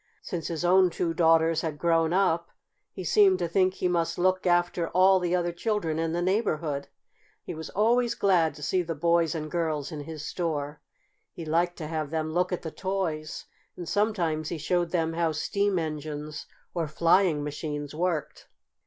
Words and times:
Since 0.23 0.47
his 0.47 0.65
own 0.65 0.89
two 0.89 1.13
daughters 1.13 1.61
had 1.61 1.77
grown 1.77 2.11
up 2.11 2.49
he 2.91 3.03
seemed 3.03 3.37
to 3.37 3.47
think 3.47 3.75
he 3.75 3.87
must 3.87 4.17
look 4.17 4.47
after 4.47 4.87
all 4.87 5.19
the 5.19 5.35
other 5.35 5.51
children 5.51 5.99
in 5.99 6.15
his 6.15 6.23
neighborhood. 6.23 6.87
He 7.43 7.53
was 7.53 7.69
always 7.69 8.15
glad 8.15 8.55
to 8.55 8.63
see 8.63 8.81
the 8.81 8.95
boys 8.95 9.35
and 9.35 9.51
girls 9.51 9.91
in 9.91 9.99
his 9.99 10.25
store. 10.25 10.81
He 11.31 11.45
liked 11.45 11.75
to 11.77 11.85
have 11.87 12.09
them 12.09 12.31
look 12.33 12.51
at 12.51 12.63
the 12.63 12.71
toys, 12.71 13.45
and 13.77 13.87
sometimes 13.87 14.49
he 14.49 14.57
showed 14.57 14.89
them 14.89 15.13
how 15.13 15.33
steam 15.33 15.77
engines 15.77 16.47
or 16.73 16.87
flying 16.87 17.43
machines 17.43 17.93
worked. 17.93 18.47